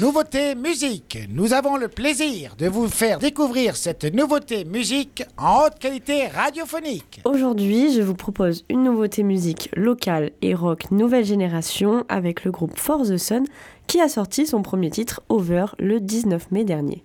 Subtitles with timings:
[0.00, 1.18] Nouveauté musique.
[1.28, 7.20] Nous avons le plaisir de vous faire découvrir cette nouveauté musique en haute qualité radiophonique.
[7.26, 12.78] Aujourd'hui, je vous propose une nouveauté musique locale et rock nouvelle génération avec le groupe
[12.78, 13.44] For the Sun
[13.88, 17.04] qui a sorti son premier titre Over le 19 mai dernier.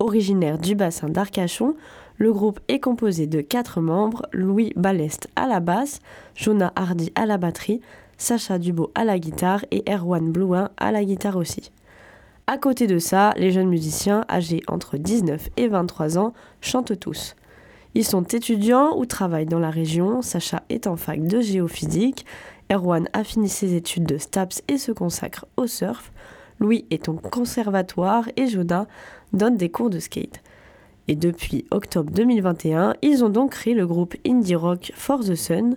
[0.00, 1.76] Originaire du bassin d'Arcachon,
[2.16, 6.00] le groupe est composé de quatre membres, Louis Ballest à la basse,
[6.34, 7.80] Jonah Hardy à la batterie,
[8.16, 11.70] Sacha Dubot à la guitare et Erwan Blouin à la guitare aussi.
[12.50, 17.36] À côté de ça, les jeunes musiciens âgés entre 19 et 23 ans chantent tous.
[17.94, 20.22] Ils sont étudiants ou travaillent dans la région.
[20.22, 22.24] Sacha est en fac de géophysique.
[22.72, 26.10] Erwan a fini ses études de STAPS et se consacre au surf.
[26.58, 28.86] Louis est au conservatoire et Jonah
[29.34, 30.40] donne des cours de skate.
[31.06, 35.76] Et depuis octobre 2021, ils ont donc créé le groupe indie rock For the Sun.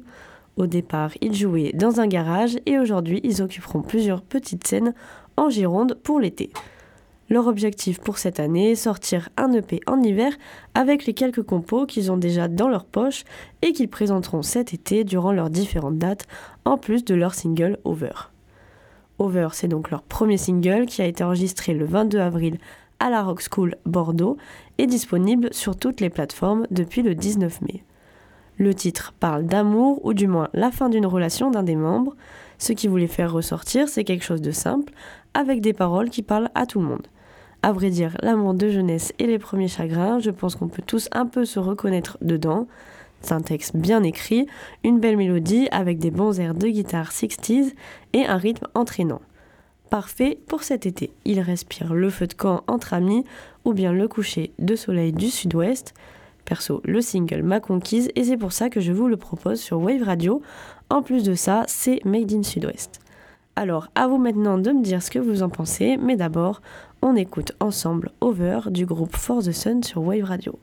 [0.56, 4.94] Au départ, ils jouaient dans un garage et aujourd'hui, ils occuperont plusieurs petites scènes
[5.38, 6.52] en Gironde pour l'été.
[7.30, 10.34] Leur objectif pour cette année, sortir un EP en hiver
[10.76, 13.24] avec les quelques compos qu'ils ont déjà dans leur poche
[13.62, 16.28] et qu'ils présenteront cet été durant leurs différentes dates,
[16.66, 18.32] en plus de leur single Over.
[19.18, 22.58] Over, c'est donc leur premier single qui a été enregistré le 22 avril
[23.00, 24.38] à la Rock School Bordeaux
[24.78, 27.84] et disponible sur toutes les plateformes depuis le 19 mai.
[28.58, 32.16] Le titre parle d'amour ou du moins la fin d'une relation d'un des membres.
[32.62, 34.94] Ce qui voulait faire ressortir, c'est quelque chose de simple,
[35.34, 37.08] avec des paroles qui parlent à tout le monde.
[37.64, 41.10] À vrai dire, l'amour de jeunesse et les premiers chagrins, je pense qu'on peut tous
[41.12, 42.68] un peu se reconnaître dedans.
[43.22, 44.46] C'est un texte bien écrit,
[44.84, 47.74] une belle mélodie avec des bons airs de guitare 60s
[48.14, 49.22] et un rythme entraînant.
[49.90, 51.10] Parfait pour cet été.
[51.26, 53.26] Il respire le feu de camp entre amis
[53.66, 55.96] ou bien le coucher de soleil du sud-ouest.
[56.46, 59.80] Perso, le single m'a conquise et c'est pour ça que je vous le propose sur
[59.80, 60.42] Wave Radio.
[60.92, 63.00] En plus de ça, c'est Made in Sud-Ouest.
[63.56, 66.62] Alors, à vous maintenant de me dire ce que vous en pensez, mais d'abord,
[67.02, 70.60] on écoute ensemble Over du groupe For the Sun sur Wave Radio.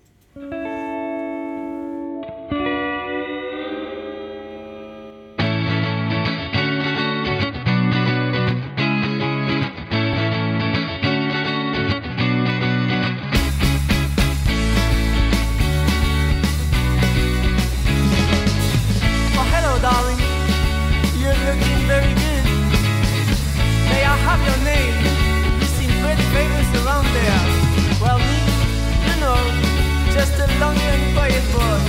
[31.19, 31.81] Facebook.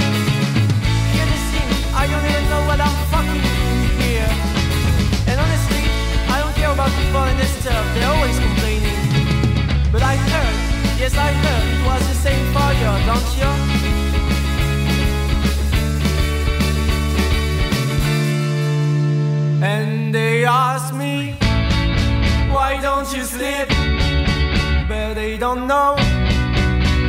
[1.13, 1.39] Hear the
[2.01, 4.31] I don't even know what I'm fucking doing here.
[5.29, 5.83] And honestly,
[6.33, 8.99] I don't care about people in this stuff, they're always complaining.
[9.93, 10.55] But I heard,
[11.01, 13.51] yes I heard, it was the same for you, don't you?
[19.61, 21.35] And they asked me,
[22.53, 23.67] why don't you sleep?
[24.87, 25.95] But they don't know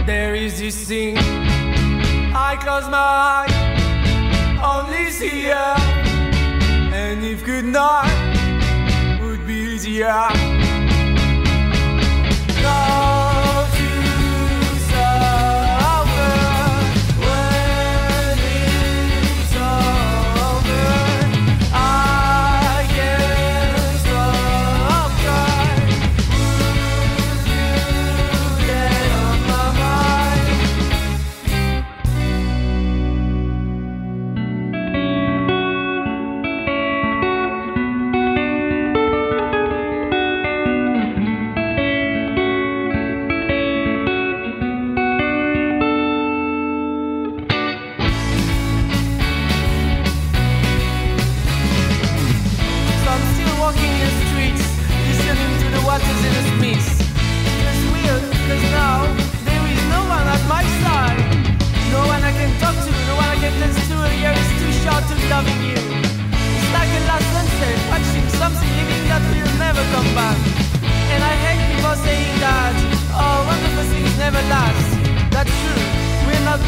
[0.07, 1.17] there is this thing
[2.53, 3.53] I close my eyes,
[4.61, 5.77] only see her.
[6.93, 10.60] And if good night would be easier.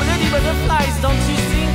[0.06, 1.66] pretty butterflies, don't you see?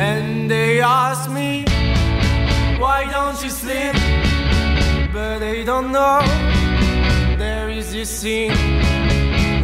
[0.00, 1.64] And they ask me,
[2.78, 3.94] why don't you sleep?
[5.12, 6.20] But they don't know
[7.38, 8.52] there is this scene.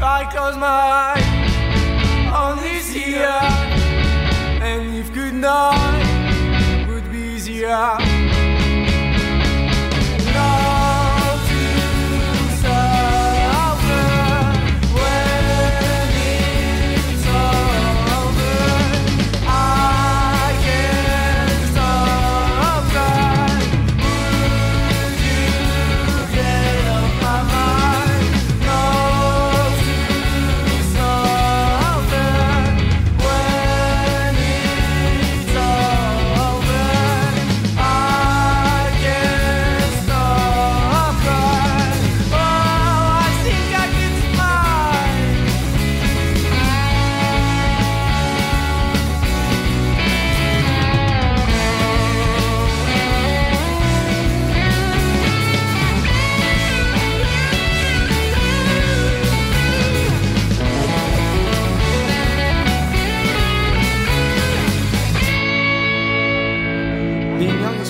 [0.01, 3.39] I close my eyes on this year,
[4.63, 8.14] and if good night would be easier.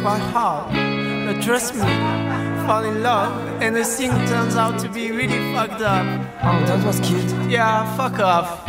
[0.05, 0.71] My heart.
[1.27, 1.81] But trust me,
[2.67, 6.05] fall in love, and the thing turns out to be really fucked up.
[6.43, 7.33] Oh, that was cute.
[7.49, 8.61] Yeah, fuck off.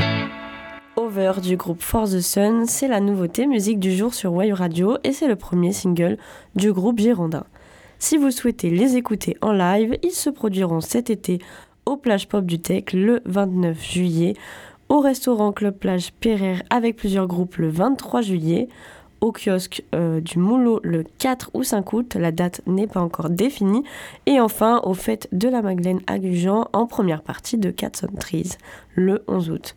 [0.96, 4.98] Over du groupe For the Sun, c'est la nouveauté musique du jour sur Wave Radio
[5.04, 6.18] et c'est le premier single
[6.56, 7.44] du groupe Girondin.
[8.00, 11.40] Si vous souhaitez les écouter en live, ils se produiront cet été
[11.86, 14.36] au Plage Pop du Tech le 29 juillet,
[14.88, 18.70] au restaurant Club Plage Pereire avec plusieurs groupes le 23 juillet,
[19.26, 23.32] au kiosque euh, du Moulot le 4 ou 5 août, la date n'est pas encore
[23.32, 23.84] définie,
[24.28, 28.16] et enfin aux fêtes de la Magdeleine à Gujan en première partie de Cats on
[28.16, 28.52] Trees
[28.94, 29.76] le 11 août.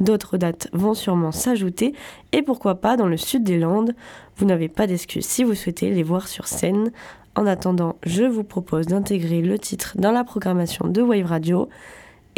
[0.00, 1.94] D'autres dates vont sûrement s'ajouter
[2.32, 3.94] et pourquoi pas dans le sud des Landes.
[4.36, 6.90] Vous n'avez pas d'excuse si vous souhaitez les voir sur scène.
[7.36, 11.68] En attendant, je vous propose d'intégrer le titre dans la programmation de Wave Radio.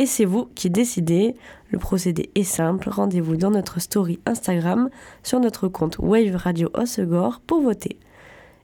[0.00, 1.37] Et c'est vous qui décidez.
[1.69, 2.88] Le procédé est simple.
[2.88, 4.88] Rendez-vous dans notre story Instagram
[5.23, 7.99] sur notre compte Wave Radio Osegor pour voter.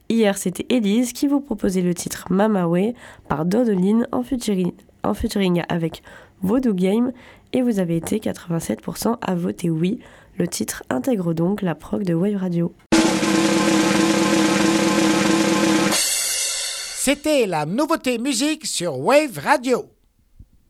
[0.09, 2.95] Hier, c'était Elise qui vous proposait le titre Mama Way
[3.29, 6.03] par Dodeline en featuring, avec
[6.41, 7.13] Voodoo Game
[7.53, 10.01] et vous avez été 87% à voter oui.
[10.39, 12.73] Le titre intègre donc la prog de Wave Radio.
[15.93, 19.96] C'était la nouveauté musique sur Wave Radio.